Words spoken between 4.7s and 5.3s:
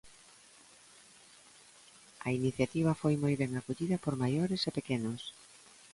pequenos.